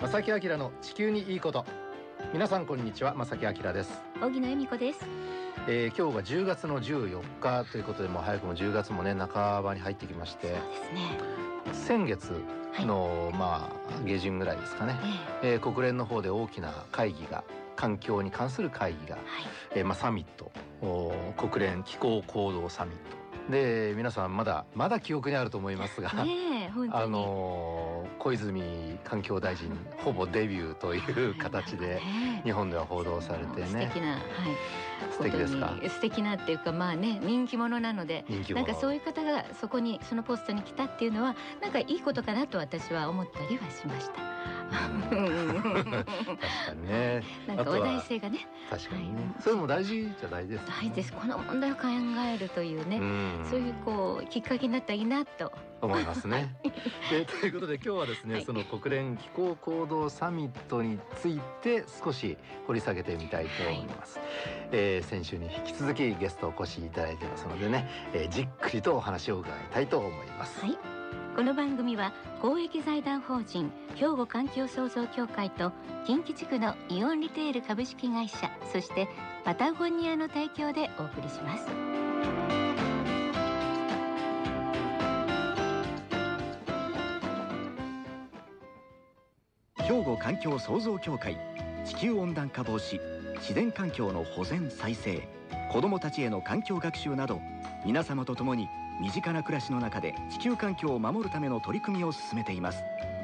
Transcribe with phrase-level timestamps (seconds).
[0.00, 1.64] 正木明の地球にいいこと。
[2.32, 5.00] 皆さんこんにちは正木明です、荻野恵美子です。
[5.66, 10.46] えー、今日が10月の14日ということでもう早くも10月もね半ばに入ってきまして。
[10.46, 11.84] そうですね。
[11.84, 12.32] 先月
[12.86, 14.94] の、まあ下旬ぐらいですかね、
[15.42, 15.56] ええ。
[15.56, 17.42] ー国連の方で大きな会議が
[17.74, 19.18] 環境に関する会議が、
[19.74, 20.52] えーまあ、サミット。
[21.36, 23.50] 国連気候行動サミット。
[23.50, 26.70] で皆さんまだまだ記憶にあると思いますが、ね。
[26.92, 27.87] あのー
[28.18, 30.98] 小泉環境大臣ほぼデビューとい
[31.30, 34.20] う形で ね日本では報道されてね素敵なはい。
[35.12, 35.74] 素敵ですか？
[35.88, 38.24] 素敵なっていうかまあね人気者なので。
[38.54, 44.12] なんかそういう方がそこにそのポストに来たっていうのはなんかいいことかなと私は思ったりはしました。
[44.70, 45.16] 確か
[46.74, 51.12] にねなんか話題性がね確かにね、はいそれも大事じゃ大事です、大事です。
[51.12, 51.82] この問題を考
[52.34, 55.52] えるというね、うんそういうこうきっかけになったらいいなと。
[55.80, 56.56] 思いますね。
[57.10, 64.20] でということで今日はですね、はいその国連気候行動サミットについて少し掘り下げてみたいと思います。
[64.72, 70.60] えー先週に引き続きゲストお越しいただいてますのでね、えーじっくりとお話を伺いたいと思います。
[70.60, 70.97] はい。
[71.38, 75.70] この番組は公益財団法人兵庫環境創造協会と
[76.04, 79.06] 近畿地区のイオンリテール株式会社そして
[79.44, 81.64] パタゴニアの提供でお送りします。
[89.84, 91.38] 兵庫環境創造協会
[91.84, 92.98] 地球温暖化防止
[93.36, 95.28] 自然環境の保全再生
[95.70, 97.40] 子どもたちへの環境学習など
[97.86, 98.66] 皆様と共に
[99.00, 102.82] 身近な暮らしの中で地球環境を守るための取り組みを進めています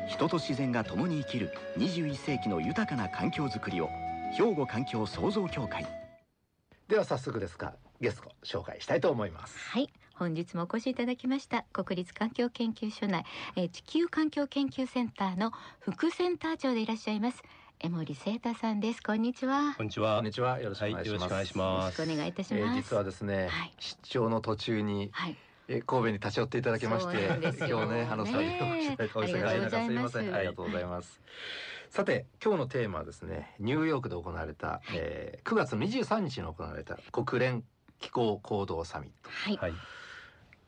[0.09, 3.89] 人と自然が共に生きる21世紀の豊かな環境づくりを
[4.37, 5.87] 兵庫環境創造協会
[6.89, 9.57] では早速ですがゲスト紹介したいと思います。
[9.71, 9.89] はい。
[10.15, 13.25] 本日もお越しいただきました国立環境研究所内、
[13.57, 17.43] えー地球環境研究センターの副センター長でいらっしゃいます
[17.81, 19.03] 江森聖太さんです。
[19.03, 19.75] こんにちは。
[19.77, 20.17] こんにちは。
[20.17, 21.09] こんにちはよろしくお願いします。
[21.09, 21.95] はいよろしくお願いしよろます。
[21.95, 22.73] しくお願いいたしえます。
[22.73, 25.37] ー実はですね、はい出張の途中に、はい。
[25.69, 27.27] えー神戸に立ち寄っていただきまして
[27.71, 31.21] 今日ねあのスタジオねえお忙しい中すいませんありがとうございます
[31.89, 37.65] さて今日のテーマはですねニューヨークで行われた、えー9月23日に行われた国連
[38.01, 39.57] 気候行動サミットはい。
[39.57, 39.75] はい。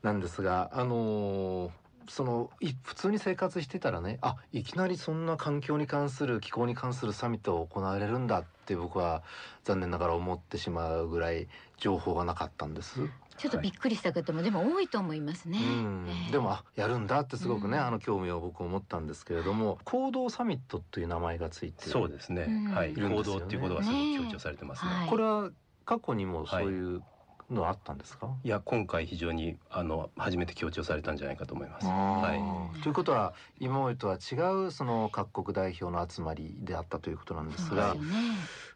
[0.03, 1.71] なんですがあのー
[2.09, 9.25] そのい普通に生活してたらねあいきなりそんな環境に関する気候に関するサミットを行われるんだって僕は
[9.65, 11.49] 残念ながら思ってしまうぐらい
[11.79, 13.01] 情報がなかったんです。
[13.37, 15.59] ちょっとびっくりした方もでも多いと思いますね。
[15.59, 22.47] うんええでもあやるんだってすごくね、うんあの興味を僕思ったんですけれども行動サミットという名前がついてるそうですね。
[22.49, 22.95] うんはい。
[22.95, 24.91] 行動っていうことがすごく強調されてますね。
[24.91, 25.51] ねはいこれは
[25.85, 27.03] 過去にもそういう
[27.49, 31.87] のあったんですか、いや今回非常にあの初めて強調されたんじゃないかと思います。
[31.87, 32.39] あはい。
[32.39, 34.35] ーということは今までとは違
[34.67, 37.95] うその各国代表の集まりであったということなんですが。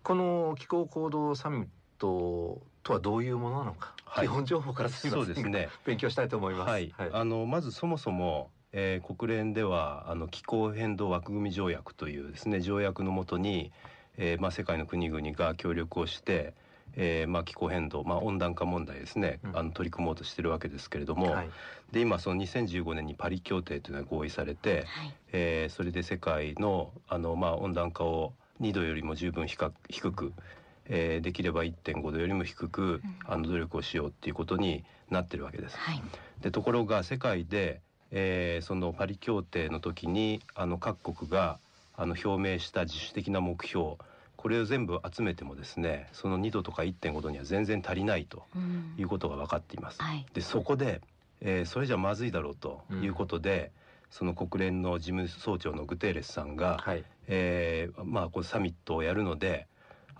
[0.02, 1.66] この気候行動サミッ
[1.98, 5.68] トとはどういうものなのか、はい基本情報からすみませんそうですね。
[5.84, 6.68] 勉強したいと思います。
[6.68, 6.92] はい。
[7.12, 13.70] あのまずそもそも、えー国連ではあの気候変動枠組み条約というですね条約のもとに、
[14.16, 16.54] えーまあ世界の国々が協力をして。
[16.96, 21.50] えーまあ、気候変動、まあ、温暖化問題ですね、うんあの取り組もうとしてるわけですけれども、はい
[21.92, 25.14] で今その2015年にパリ協定というのが合意されて、はい。
[25.32, 30.32] えーそれで世界のあの、まあ、温暖化を2度よりも十分低く低く、
[30.92, 35.76] えーできれば1.5度よりも低く、あの努力をしようっていうことになってるわけです。
[35.78, 36.02] はい。
[36.42, 37.80] でところが世界で、
[38.10, 41.58] えーそのパリ協定の時にあの各国が
[41.96, 43.94] あの表明した自主的な目標
[44.36, 50.02] これを全部集めてもですねその2度とか1.5度には全然足りないとうんいうことが分かっています。
[50.02, 50.26] はい。
[50.34, 51.00] でそこで、
[51.40, 53.70] えーそれじゃまずいだろうということで、
[54.10, 59.66] その国連の事務総長のグテーレスさんが、はいえーまあこのサミットをやるので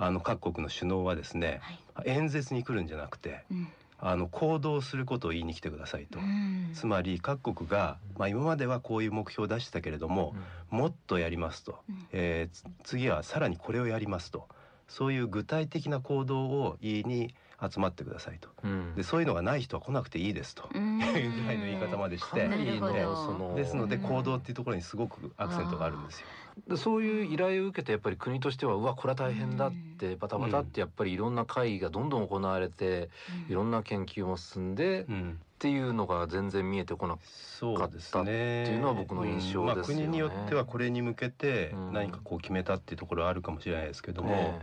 [0.03, 1.61] あの各国の首脳はですね
[1.95, 2.11] はい。
[2.11, 3.69] 演説に来るんじゃなくてうん。
[4.03, 6.19] あの行動することを言いに来てくださいと。
[6.19, 10.35] うんつまり各国が、まあ、今まではこういう目標を出してたけれども、
[10.71, 14.49] もっとやりますと、うんえーつ次はさらにこれをやりますと
[14.89, 17.35] そういう具体的な行動を言いに
[17.69, 18.49] 集まってくださいと。
[18.65, 18.95] うん。
[18.95, 20.69] でそういうのがない人は来なくていいですと。
[20.73, 22.49] ぐらいの言い方までして。
[22.49, 26.27] ですのでうん行動っていうところにすごくアクセントがあるんですよ。
[26.69, 33.09] でそういう依頼を受けてやっぱり国としてはうわこれは大変だってバタバタってやっぱりいろんな会議がどんどん行われて
[33.49, 35.41] いろんな研究も進んでっうん。
[35.61, 38.63] ていうのが全然見えてこなくそうですね。
[38.63, 39.63] っていうのは僕の印象ですよね。
[39.63, 41.93] うんまあ、国によってはこれに向けてうん。
[41.93, 44.61] 何かこう決めたっていうところはあるかもしれないですけども、え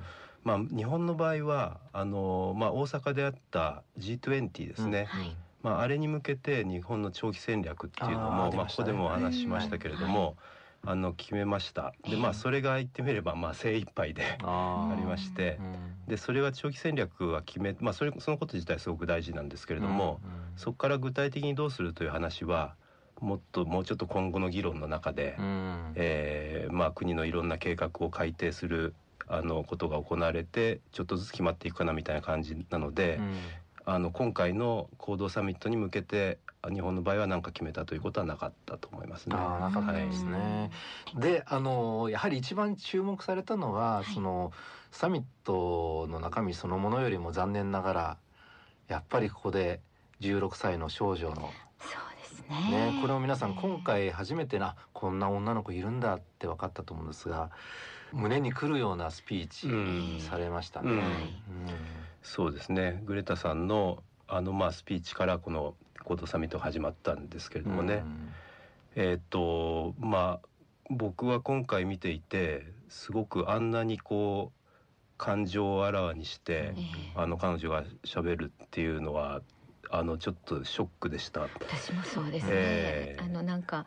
[0.48, 5.06] まあ日本の場合はあのまあ大阪であった G20 ですね。
[5.10, 5.36] はい。
[5.62, 8.86] まああれに向けて日本の長期戦略っていうのもまあこ出ましたね。
[8.86, 10.38] こでもお話ししましたけれども、
[10.86, 11.94] あの決めました。
[12.06, 12.16] でええ。
[12.16, 22.74] まあそれが言ってみればまあ精一杯であありましてーでそれは長期戦略は決めまあそれそのこと自体すごく大事なんですけれども、うんそこから具体的にどうするという話は
[23.20, 25.94] もっともうちょっと今後の議論の中で、うん。
[25.96, 28.96] えーまあ、国のいろんな計画を改定する
[29.28, 33.36] あのことが行われてちょっとずつ決まっていくかなみたいな感じなので、うん
[33.90, 39.36] あの今回の行動サミットに向けてあ日本の場合は何か決めたということはなかったと思いますね。
[39.38, 40.72] あーなかったですね。
[41.16, 44.52] であのやはり一番注目されたのは、はいその
[44.92, 48.18] サミットの中身そのものよりも残念ながら
[48.88, 49.80] やっぱりここで
[50.22, 51.50] 16歳の少女のそう
[52.18, 57.52] ですねねこれを皆さんええ今回初めてなこんな女の子いるんだって分かったと思うんですが
[58.14, 60.20] 胸にくるようなスピーチうん。
[60.22, 60.92] されましたね。
[60.92, 60.98] うん。
[60.98, 61.04] うん
[62.24, 63.02] そうですね。
[63.06, 68.04] グレタさんのあのまあスピーチからこの行動サミット始まったんですけれどもね、
[68.96, 70.48] えーっとまあ
[70.90, 74.58] 僕は今回見ていてすごくあんなにこう
[75.18, 76.84] 感情をあらわにして、ええ。
[77.16, 79.42] あの彼女が喋るっていうのは
[79.90, 81.42] あのちょっとショックでした。
[81.42, 83.24] 私もそうですね、ええ。
[83.24, 83.86] あのなんか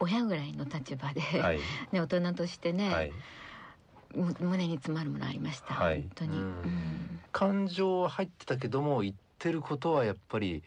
[0.00, 1.58] 親ぐらいの立場で、はい、
[1.92, 3.16] ね大人としてね、はい、む
[4.14, 6.02] 胸に詰まるものありました、はい。
[6.02, 6.48] 本当に、ううん。
[6.48, 10.62] ん感情は入ってたけども言ってることはやっぱり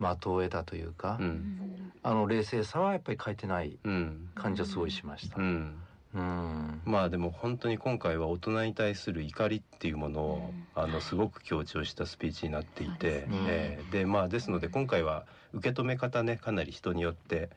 [0.00, 5.36] 的を得たというか、うん、あの冷静さはやっぱり書いてないうん、感じはすごいしました。
[5.38, 5.74] うん、
[6.14, 6.80] うん。
[6.84, 10.82] まあでも本当に今回は大人に対する怒りっていうものを、うん。
[10.82, 13.36] あのすごく強調したスピーチになっていて、ですね。
[13.46, 17.50] えーでまあですので今回は受け止め方ねかなり人によって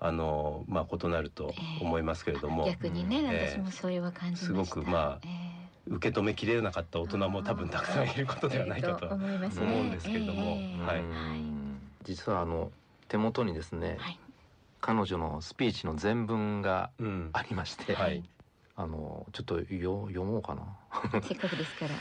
[0.00, 4.46] あのまあ異なると思いますけれども、逆にね、ええ私もそういうは感じました。
[4.46, 5.50] すごくまあえ
[5.86, 9.66] 受け止めきれなかった大人も多分たくさんいることえではないかとええ思いますね。
[9.66, 10.56] 思うんですけれども。
[10.56, 10.82] ええ。
[10.82, 11.00] はい。
[11.00, 12.72] うん実はあの
[13.08, 14.18] 手元にですね、はい。
[14.80, 17.30] 彼女のスピーチの全文がうん。
[17.34, 18.24] ありまして、はい。
[18.76, 20.62] あのちょっとよ読もうかな。
[21.20, 21.94] せっかくですから。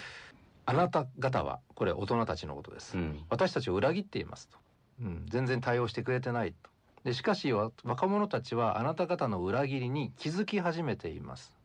[0.65, 2.97] あなた方はこれ大人たちのことです。
[2.97, 3.25] うん。
[3.29, 4.57] 私たちを裏切っていますと、
[5.01, 6.68] うん、全然対応してくれてないと
[7.03, 11.55] でしかしわ若者たちはあなた方の裏切りに気づき始めています。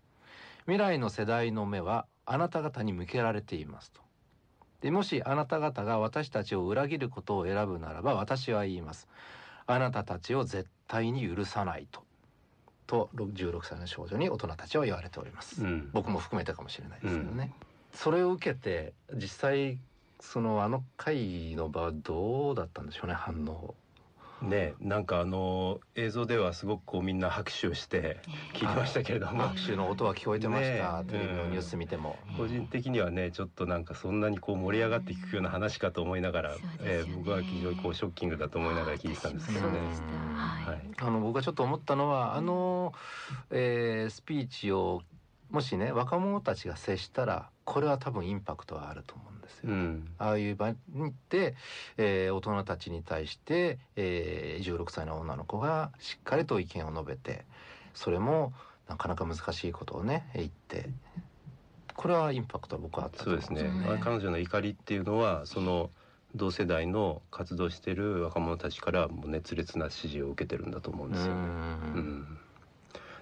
[0.67, 4.01] 未来の世代の目はあなた方に向けられていますと。
[4.81, 9.09] でもしあなた方が私たちを裏切ることを選ぶならば私は言います。
[9.67, 12.03] あなたたちを絶対に許さないと。
[12.87, 15.91] と16歳の少女に大人たちは言われております、うん。
[15.93, 17.51] 僕も含めてかもしれないですけどね、
[17.95, 19.79] それを受けて実際
[20.21, 23.75] そのあの会の場はどうだったんでしょうね反応
[24.45, 28.19] ねなんかあの映像ではすごくこうみんな拍手をして
[28.53, 31.13] 聞いてましたけれども、拍手の音は聞こえてました、ねえ。
[31.13, 39.79] テレビのニュース見ても、個人的にはねちょっとなんかそんなにこう盛り上がっていくような話かと思いながら、えー僕は非常にこうショッキングだと思いながら聞いてたんですけどね。
[40.35, 40.81] はい。
[40.99, 42.93] あの僕がちょっと思ったのはあの、
[43.51, 45.03] えースピーチを
[45.51, 49.71] もしね若者たちが接したらこれは多分インパクトはあると思うんですよ。
[49.71, 50.09] うん。
[50.19, 51.55] ああいう場に行って、
[51.97, 57.45] えー大人たちに対して、えー16歳の女の子がしっかりと意見を述べて
[57.95, 58.53] それも
[58.89, 60.89] なかなか難しいことをね言って
[61.95, 65.91] これはインパクトは僕はあったと思そうですね、うんまあ彼女の怒りっていうのはその
[66.35, 71.33] 同世代の活動してる若者たちからもう熱烈な支持を受けてるんだと思うんですよね。
[71.33, 71.45] うん。
[71.45, 72.39] うん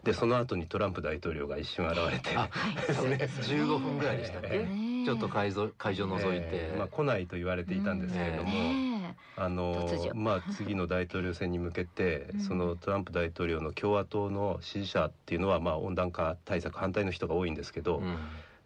[0.04, 2.48] でその後にトランプ大統領が一瞬現れて、あ
[2.92, 3.16] そうね。
[3.16, 12.40] 15分ぐらいでしたっけ、えちょっと会場会場覗いて、えーまあ、来ないと言われていたんですけれども、ねあのまあ次の大統領選に向けて、うん。
[12.40, 18.16] そのトランプ大統領の共和党の支持者っていうのはまあ温暖化対策反対の人が多いんですけど、うん。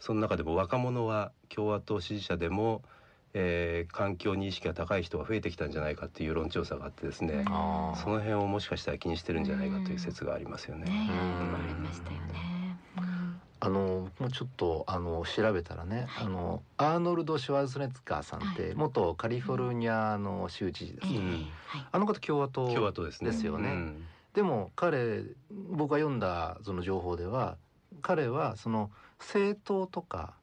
[0.00, 2.82] その中でも若者は共和党支持者でも、
[3.38, 10.86] えー環境に意識が高い人が増えてきたんじゃないかっていう世論調査があってですね、その辺をもしかしたら気にしてるんじゃないかという説がありますよね。
[13.58, 16.26] あの僕もちょっとあの調べたらね、はい。
[16.26, 18.74] あのアーノルド・シュワルツェネッガーさんって、はい。
[18.74, 21.32] 元カリフォルニアの州知事ですね、ええうん。
[21.66, 21.86] はい。
[21.92, 23.30] あの方共和党共和党ですね。
[23.30, 23.68] ですよね。
[23.68, 24.04] うん。
[24.34, 27.56] でも彼僕が読んだその情報では
[28.02, 30.34] 彼はその政党とか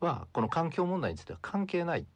[0.00, 2.06] はこの環境問題については関係ない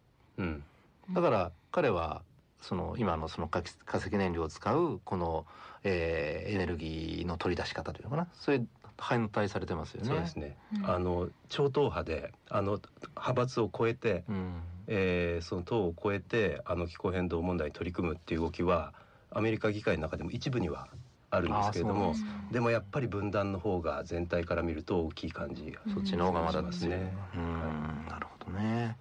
[1.09, 1.15] うん。
[1.15, 2.23] だから彼は
[2.61, 5.47] その今のその化化石燃料を使うこの、
[5.85, 8.29] えーエネルギーの取り出し方というのかな。
[8.35, 8.63] それ
[8.99, 10.09] 反対されてますよね。
[10.09, 10.57] そうですね。
[10.75, 10.91] うん。
[10.91, 12.81] あの超党派であの
[13.17, 14.63] 派閥を超えて、うん。
[14.87, 18.93] えーその党を超えてあの気候変動問題に取り組むっていう動きは
[19.31, 20.89] アメリカ議会の中でも一部には
[21.31, 22.21] あるんですけれどもあーそ
[22.51, 27.13] うでもやっぱり分断の方が全体から見ると大きい感じがそっちの方がまだしますね。
[27.35, 28.07] うん。
[28.09, 28.99] なるほどね。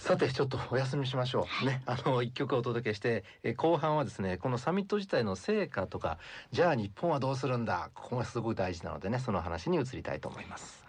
[0.00, 6.16] さてちょっとお休みしましょう、ねあの一曲お届けしてえ後半はですねこのサミット自体の成果とか
[6.52, 10.82] じゃあ日本はどうするんだここがすごく大事なのでねその話に移りたいと思います、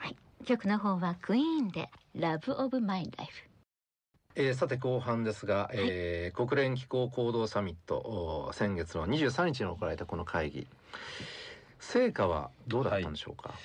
[0.46, 3.32] 曲の方はクイーンで Love of My Life
[4.36, 10.68] えーさて後半ですが、えー国連気候行動サミットお先月の23日に行われたこの会議。
[11.80, 13.56] 成果はどうだったんでしょうか、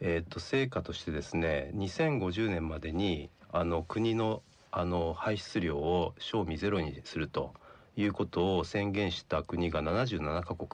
[0.00, 7.54] えー、と成果としてですね2050年までにあの国のあの排出量を賞味ゼロにすると
[7.96, 10.68] いうことを宣言した国が77カ国、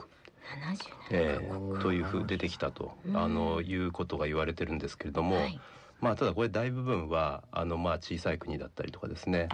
[0.44, 3.16] 77えおーーというふう出てきたと、うん。
[3.16, 5.60] あのいうことが言われてるんですけれども、はい。
[6.00, 9.48] まあただこれ大部分はあのまあ小さい国だったりとかですね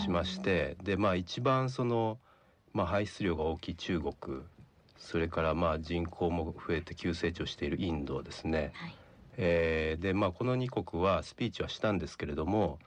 [0.00, 2.18] しましてでまあ一番その、
[2.72, 4.14] まあ、排出量が大きい中国
[4.96, 8.94] それからまあ人口も増えて急成長しているインドですね、はい。
[9.38, 12.78] えーでまあこの2国はスピーチはしたんですけれども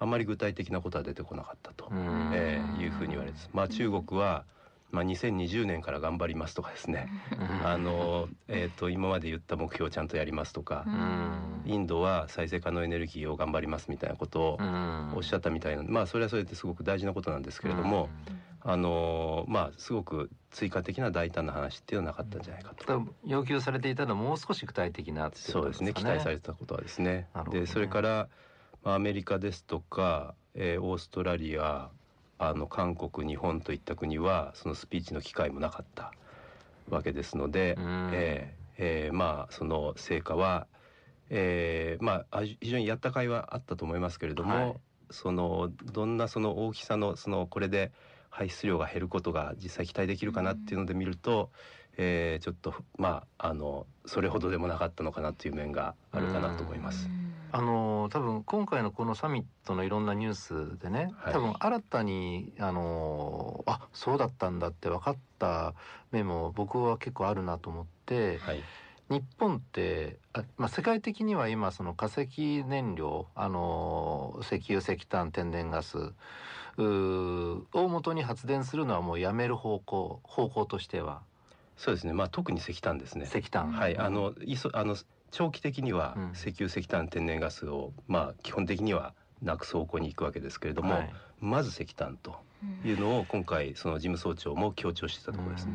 [0.00, 2.30] あまり具体的なことは出てこなかったと、うん。
[2.34, 3.50] えーいうふうに言われてます。
[3.52, 4.44] まあ中国は、
[4.90, 7.66] まあ、2020年から頑張りますとかですね、うん。
[7.66, 10.84] あの、えー、と今まで言った目標をちゃんとやりますとか。
[10.86, 11.70] う、ん。
[11.70, 15.12] インドは再生可能エネルギーを頑張りますみたいなことをうん。
[15.14, 18.08] おっしゃったみたいなまあそれはそれですごく大事なことなんですけれども、
[18.62, 23.06] あのまあすごく追加的な大胆な話っていうのはなかったんじゃないかと。
[23.26, 25.92] 要求されていたのはもう少し具体的なっていそうですね。
[25.92, 27.28] 期待されてたことはですね。
[27.52, 27.60] ね。
[27.60, 28.28] でそれから、
[28.84, 31.90] まあ、アメリカですとか、えーオーストラリア
[32.38, 36.12] あの韓国日本といった国はそのスピーチの機会もなかった
[36.88, 38.10] わけですので、うん。
[38.12, 40.66] えーえーまあその成果は、
[41.28, 44.74] えーまああ非常にやったかいはあったと思いますけれども、はい。
[45.10, 47.92] そのどんなその大きさのそのこれで
[48.30, 51.50] 排出量が減ることが実際期待できるかなっていうので見ると、
[51.98, 57.10] えーちょっとまああのそれほどでもなかったのかなという面があるかなと思います。
[57.52, 61.32] あの多分今回のこのサミットのいろんなニュースでね、はい。
[61.32, 65.74] 多分新たにあのあそうだったんだって分かった
[66.12, 68.62] 面も僕は結構あるなと思ってはい、
[69.08, 76.12] 日本ってあ、まあ、世界的には今その化石燃料あの石油石炭天然ガス
[76.78, 81.22] を元に発電するのはもうやめる方向方向としては。
[81.76, 82.12] そうですね。
[82.12, 83.24] まあ特に石炭ですね。
[83.24, 84.96] 石炭、はい、あのいそあの
[85.30, 86.32] 長期的にはうん。
[86.32, 91.10] 石油石炭天然ガスをまあ基本的にはなくす方向に行くわけですけれども、はい。
[91.40, 92.36] まず石炭と
[92.84, 95.74] いうのを今回その事務総長も強調してたところですね。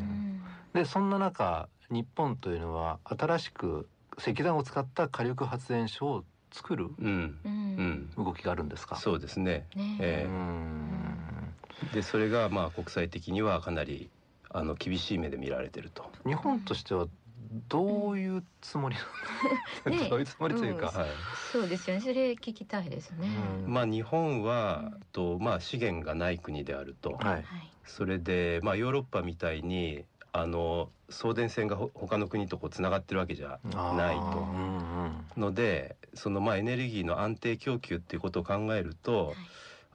[0.74, 3.88] でそんな中日本というのは新しく
[4.20, 8.10] 石炭を使った火力発電所を作るうん、ううん。
[8.18, 8.96] ん、動きがあるんですか？
[8.98, 9.66] そうですね。
[9.76, 9.98] ね。
[10.00, 11.54] えうん。
[11.92, 14.10] えでそれがまあ国際的にはかなり
[14.50, 16.12] あの厳しい目で見られてると。
[16.26, 17.08] 日本としては
[17.68, 18.96] どういうつもり
[20.10, 21.08] どういうつもりというか、はい。
[21.52, 22.02] そうですよね。
[22.02, 23.28] それ聞きたいですね。
[23.66, 23.74] うん。
[23.74, 27.14] まあ日本はとまあ資源がない国であると。
[27.14, 27.26] はい。
[27.28, 27.44] はい。
[27.86, 33.80] それでまあヨーロッパみたいにあの送電線がほ他の国とこうつながってるわけじゃないと。
[33.80, 35.26] あーうんうん。
[35.38, 39.36] のでそのまあエネルギーの安定供給っていうことを考えると、はい。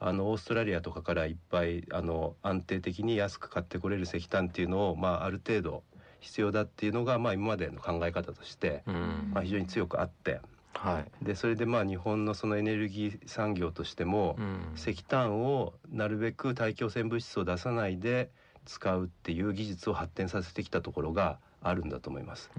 [0.02, 5.82] あのオーストラリアとかからいっぱいあの安定的に安く買ってこれる石炭っていうのを、まあ、ある程度
[6.20, 9.30] 必要だっていうのが、まあ、今までの考え方として、うん。
[9.32, 10.40] まあ、非常に強くあって。
[10.72, 14.72] はい、でそれでまあ日本のそのエネルギー産業としても、うん。
[14.76, 18.30] 石炭をなるべく大気汚染物質を出さないで
[18.64, 22.50] 使うっていう技術を発展させてきたところがあるんだと思います。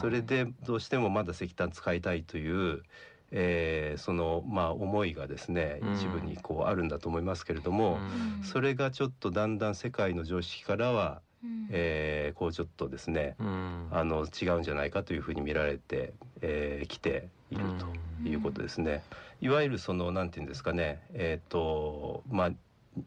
[0.00, 2.82] それでどうしてもまだ石炭使いたいという、
[3.30, 5.94] えーそのまあ思いがですねうん。
[5.94, 7.98] 一部にこうあるんだと思いますけれども、
[8.40, 8.44] うん。
[8.44, 11.68] それがちょっとだんだん世界の常識からは、うん。
[11.70, 13.88] えーこうちょっとですねうん。
[13.90, 17.86] あの違うんじゃないかというふうに見られてき、えー来ていると
[18.28, 19.02] いうことですね。
[19.40, 22.50] いわゆるそのなんていうんですかねえっ、とまあ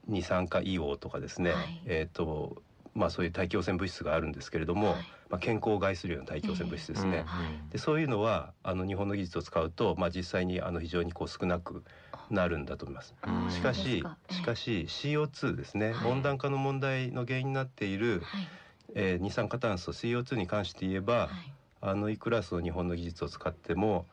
[0.07, 1.81] 二酸化硫黄とかですね、はい。
[1.85, 2.61] えっ、と
[2.93, 5.05] まあそういう大気汚染物質があるんですけれども、はい。
[5.29, 7.23] まあ健康を害するような大気汚染物質ですね。
[7.25, 11.83] はいでそういうのはあの日本の技術を使うと、まあ、実際にあの非常にこう少なく
[12.29, 13.13] なるんだと思います。
[13.25, 16.11] うんしかししかし、し CO2 ですね、はい。
[16.11, 18.47] 温暖化の問題の原因になっている、はい。
[18.95, 21.29] えー二酸化炭素 CO2 に関して言えば、はい。
[21.79, 24.07] あのいくらその日本の技術を使っても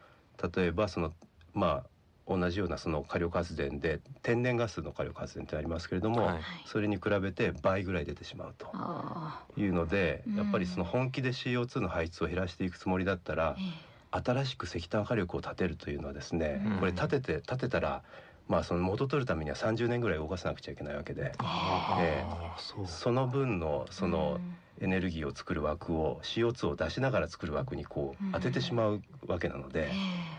[0.54, 1.14] 例えばその
[1.54, 1.88] まあ
[2.26, 6.38] 同じようなその火力発電で天然ガスの火力発電ってありますけれども、はい。
[6.64, 16.78] それに比べて倍ぐらい出てしまうとあいうので、うんやっぱりその本気で CO2 の排出を減らしていくつもりだったらー、え新しく石炭火力を建てるというのはですね、うん。
[16.78, 18.02] これ建てて建てたら
[18.48, 24.40] まあその元取るためには30年ぐらい動かさなくちゃいけないわけで、あえーその分のえその
[24.80, 28.32] エネルギーを作る枠を CO2 を出しながら作る枠にこううん。
[28.32, 29.92] 当ててしまうわけなので、え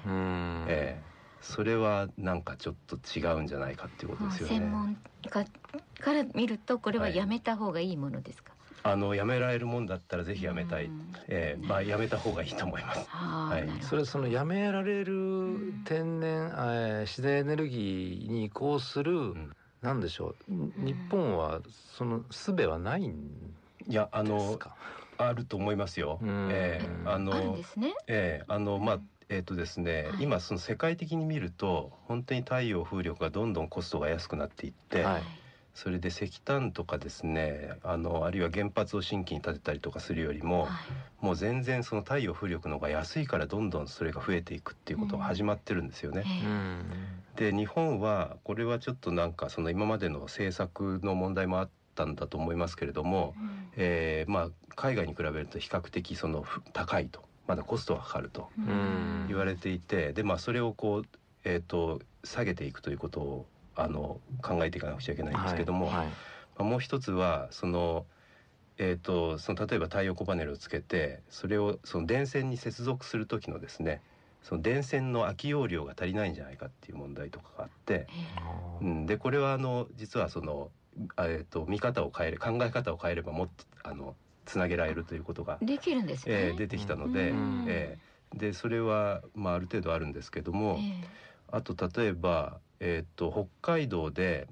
[0.06, 0.10] え。
[0.10, 0.66] うん。
[0.68, 1.16] ええ。
[1.42, 4.56] それはなんかちょっと違うんじゃないかっていうことですよね。
[4.56, 4.98] 専門
[5.30, 5.46] 家
[6.02, 8.55] から見るとこれはやめた方がいいものですか？
[8.88, 11.12] あのやめられるもんだったらぜひやめたい、うん。
[11.28, 13.06] えーまあやめた方がいいと思います。
[13.10, 13.84] はい。
[13.84, 19.52] それそのやめられる天然、えー自然エネルギーに移行する、ん。
[19.82, 20.54] なんでしょう？
[20.86, 21.62] 日本は
[21.98, 23.56] その術はないん
[23.88, 24.76] いやあですのか。
[25.18, 26.20] あると思いますよ。
[26.22, 26.50] うん。
[26.52, 27.94] えーああるんのですね。
[28.08, 29.00] えーあのまあ
[29.30, 30.24] えっ、とですね、はい。
[30.24, 35.24] 今その世界的に見ると本当に太陽風力がどんどんコストが安くなっていって、はい
[35.76, 41.26] それで石炭とかですねあのあるいは原発を新規に建てたりとかするよりも、はい。
[41.26, 46.24] もう全然その太陽風力の方が安いからどんどんそれが増えていくっていうことが始まってるんですよね。
[46.26, 46.30] え
[47.38, 47.52] え。
[47.52, 57.24] で日本はこれはちょっとなんかその今までの政策の問題もあったんだと思いますけれども、うんえーまあ海外に比べると比較的そのふ高いと。
[57.48, 59.26] まだコストがかかるとうん。
[59.28, 61.06] 言われていてでまあそれをこう、
[61.44, 66.08] えー、と下げていくということをあの考えていかなくちゃいけないんですけども、はいはい。
[66.08, 66.14] ま
[66.60, 68.06] あ、もう一つはその,、
[68.78, 74.02] えー、とその例えば太陽光パネルをつけてそれをその電線に接続する時のですね
[74.42, 78.10] その電線の空き容量が足りないんじゃないかっていう問題とかがあって、え
[78.82, 80.70] うん、でこれはあの実はその、
[81.16, 84.16] あえー、と見方を変える考え方を変えればもっとあの
[84.46, 86.42] つなげられるということが、えできるんですよね？
[86.44, 87.66] えー出てきたので、うん。
[87.68, 91.08] えーでそれは、まあ、ある程度あるんですけども、え。
[91.52, 94.48] あと例えば、えー、と北海道で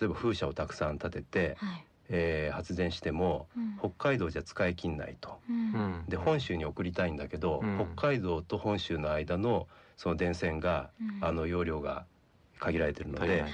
[0.00, 1.84] 例えば風車をたくさん建ててえ、はい。
[2.10, 3.78] えー発電してもうん。
[3.78, 5.38] 北海道じゃ使い切んないと。
[5.48, 5.56] うん。
[5.56, 6.04] うん。
[6.08, 7.88] で本州に送りたいんだけど、うん。
[7.96, 9.66] 北海道と本州の間の
[9.96, 11.24] その電線が、うん。
[11.24, 12.06] あの容量が
[12.60, 13.44] 限られてるので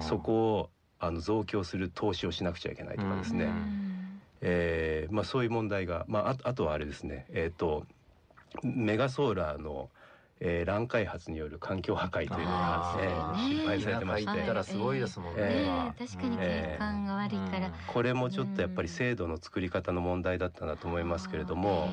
[0.00, 4.20] そこをあの増強する投資をしなくちゃいけないとかですね、うん。
[4.42, 7.86] えーまあ、そういう問題が、まあ、ああとはあれですね、えー、と
[8.62, 9.90] メガソーラーの、
[10.40, 14.40] えー乱開発による環境破壊というのが、えー心配されてまして。
[14.40, 15.42] ったらすごいですもんね。
[15.42, 15.94] ええ今。
[15.98, 17.72] え確かに景観が悪いから、うん。
[17.86, 21.90] これもちょっとやっぱり制度の作り方の問題だったなと思いますけれども、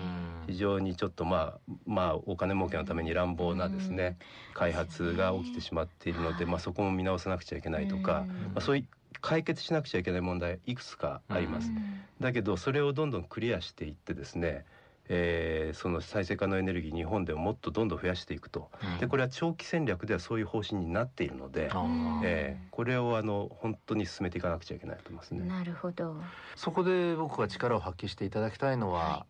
[0.47, 4.17] 非常にちょっとまあまあお金儲けのために乱暴なですね、
[4.53, 8.87] 開発が起きてしまっているので、はいまあ、そこも見直さなくちゃいけないとか、うんまあ、そういう
[9.21, 11.69] 解決しなくちゃいけない問題いくつかあります。
[11.69, 12.01] うん。
[12.21, 14.65] だけどそれをどんどんクリアしていってですね、
[15.09, 21.69] えーその再生可能エネルギー日本でももっとどんどん増やしていくとうんでこれは長期戦略ではそういう方針になっているので、
[22.23, 25.47] えーこれをあの本当に進めていかなくちゃいけないと思いますね。
[25.47, 26.15] なるほど。
[26.55, 29.25] そこで僕が力を発揮していただきたいのは、は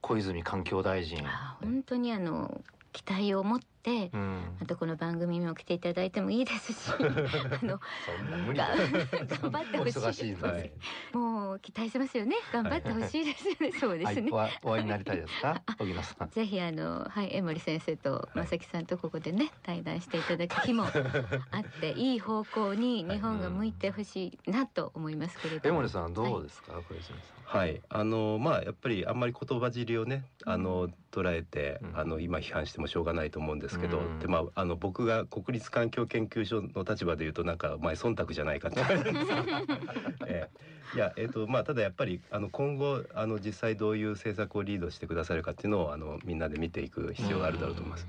[0.00, 1.18] 小泉環境大臣。
[1.26, 2.62] あ本当にあの
[2.92, 9.36] 期待を持って、うんまたこの番組にも来ていただいてもいいですし、 あのそんな無理がだ。
[9.42, 10.72] 頑張っておほしいはいで。
[11.12, 12.36] もう期待してますよね。
[12.52, 13.72] 頑張ってほしいですよね。
[13.78, 14.30] そうですね。
[14.32, 16.28] はい、お会お会いになりたいですか、荻野さん。
[16.34, 25.74] ぜひあのはい江森先生と正木さんとここでね対談していただく日もあっていい方向に日本が向いてほしいなと思いますけれども。
[25.76, 34.18] 江森さんどうですか、小泉さはい、あのまあやっぱりあんまり言葉尻をねあの捉えて、うんあの今批判してもしょうがないと思うんですけど、うん。
[34.18, 38.72] でまああの僕が国立環境研究所の立場で言うとなんかお前忖度じゃないかっ
[40.26, 40.66] ええ。
[40.94, 48.06] いやえっ、とまあただやっぱりあの今後あの実際どういう政策をリードしてくださるかっていうのをあのみんなで見ていく必要があるだろうと思います。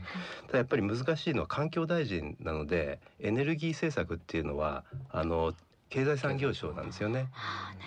[0.48, 5.54] ただやっぱり難しいのは環境大臣なのでエネルギー政策っていうのはあの
[5.90, 7.28] 経済産業省なんですよね。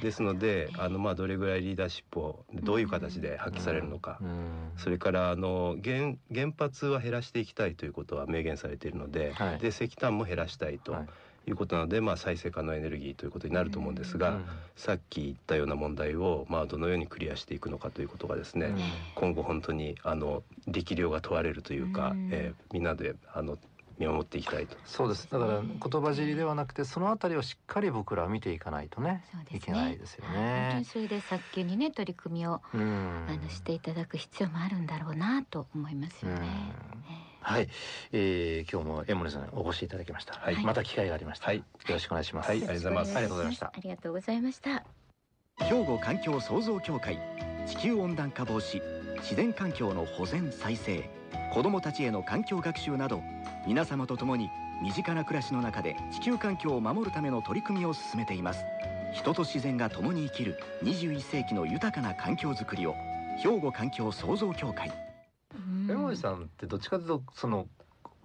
[0.02, 4.18] ですのであのまあどれぐらいリーダーシップをどういう形で発揮されるのか、
[4.76, 9.58] それからあの原原発は減らしていきたいということは明言されているので,、はい。
[9.58, 11.08] で石炭も減らしたいとはい。
[11.46, 14.44] いうことなので、まあ、再生可能エネルギーということになると思うんですが、うん。
[14.76, 18.78] さっき言ったような問題を、まあ、どのようにクリアしていくのかということがですね、うん。
[19.14, 22.28] 今後本当にあの力量が問われるというか、うん。
[22.30, 23.56] えーみんなであの
[24.00, 24.76] 見守っていきたいと。
[24.86, 25.30] そうです。
[25.30, 30.84] だから言葉尻ではなくてそのあたりをしっかり僕らは見ていかないとねそうですねいけないですよ本当ねに。
[30.86, 36.40] それで早急にね取り組みをうんあのしていただく必要もあるんだろうなと思いますよね。
[37.42, 37.68] はい、
[38.12, 40.34] えー、今日も江森さんにお越しいただきました。
[40.34, 41.46] はいまた機会がありました。
[41.48, 42.48] はいよろしくお願いします。
[42.48, 44.84] はいありがとうございますありがとうございましたありがとうございました。
[45.66, 47.18] 兵庫環境創造協会
[47.66, 48.80] 地球温暖化防止
[49.18, 51.10] 自然環境の保全再生
[51.50, 53.22] 子どもたちへの環境学習など
[53.66, 54.50] 皆様と共に
[54.82, 58.64] 身近な暮らしの中で地球環境を守るための取り組みを進めています。
[59.12, 62.94] 人と自然が共に生きる21世紀の豊かな環境づくりを
[63.42, 64.92] 兵庫環境創造協会。
[65.88, 67.66] 江森さんってどっちかというとその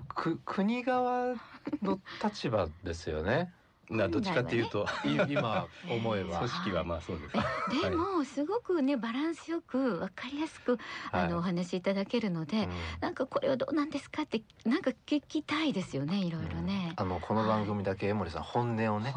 [0.07, 1.33] く国側
[1.81, 3.51] の立場ですよね。
[3.89, 6.38] などっちかっていうと、い今思えば。
[6.45, 7.82] 組織はまあそうです。
[7.82, 10.78] でもすごくねバランスよくわかりやすく
[11.12, 12.69] あのお話しいただけるので、うん。
[13.00, 16.93] なんかこれはどうなんですかってなんか聞きたいですよねいろいろね。
[16.95, 19.13] あのこの番組だけ江森さん本音をね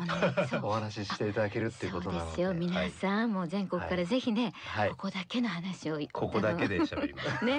[0.63, 2.27] お話ししていただけるっていうことなので。
[2.27, 2.55] そうですよ。
[2.55, 4.91] 皆さん、もう全国からぜひね、はい。
[4.91, 7.45] ここだけの話をここだけで喋ります。
[7.45, 7.59] ね。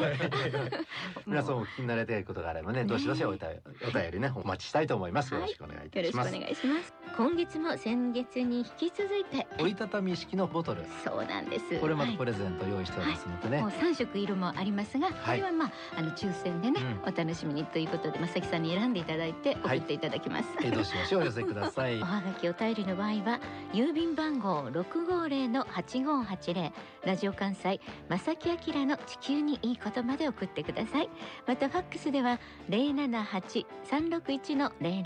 [1.25, 3.45] 皆さんも気になれていることがあればねどしどしお便り
[3.87, 5.33] お便りねお待ちしたいと思います。
[5.33, 9.45] よろしくお願いいたよろしくおします、願いします今月も先月に引き続いて。
[9.59, 10.85] 折りたたみ式のボトル。
[11.03, 11.77] そうなんです。
[11.79, 12.17] これまたはい。
[12.17, 21.97] プレゼント用意しておりますのでね、もう三色色もありますが、これはまああの抽選でね、うお楽しみにということで正木さんに選んでいただいて送っていただきます、えーどしどしお寄せください。
[22.01, 23.39] おはがきお便りの場合は
[23.73, 26.71] 郵便番号六五零の八五八零。
[27.05, 31.09] ラジオ関西正木明の地球にいいことまで送ってください。
[31.47, 35.01] またファックスでは零七八三六一の零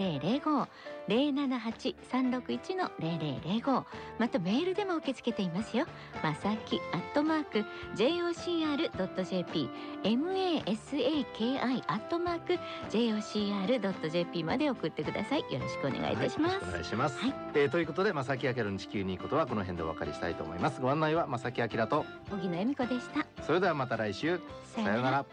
[1.08, 3.86] 零七八三六一の零零零五。
[4.20, 5.86] またメールでも受け付けていますよ。
[6.24, 9.70] まさきアットマーク jocr ドット jp
[10.04, 12.54] masaki アットマーク
[12.90, 15.40] jocr ドット jp まで送ってください。
[15.42, 17.34] よろしくお願いいたします、はい、お願いします、はい。
[17.56, 20.80] えーということで正木明の地球にいいことはこの辺でお別れしたいと思います。
[20.82, 22.06] ご案内は正木明と。
[22.32, 23.26] 荻野恵美子でした。
[23.44, 24.40] それではまた来週。
[24.76, 25.26] ささようなら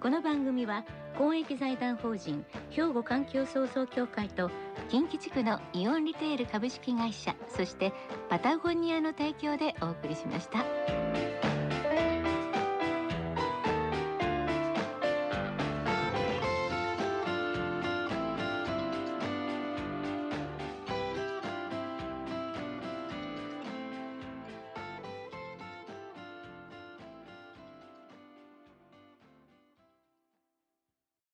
[0.00, 0.86] この番組は
[1.18, 4.50] 公益財団法人兵庫環境創造協会と
[4.88, 7.92] 近畿地区のイオンリテール株式会社そして
[8.30, 11.29] パタゴニアの提供でお送りしました。